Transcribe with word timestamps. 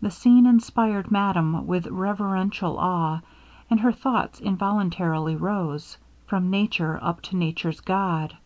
The 0.00 0.10
scene 0.10 0.44
inspired 0.44 1.12
madame 1.12 1.68
with 1.68 1.86
reverential 1.86 2.80
awe, 2.80 3.20
and 3.70 3.78
her 3.78 3.92
thoughts 3.92 4.40
involuntarily 4.40 5.36
rose, 5.36 5.98
'from 6.26 6.50
Nature 6.50 6.98
up 7.00 7.22
to 7.22 7.36
Nature's 7.36 7.78
God.' 7.80 8.36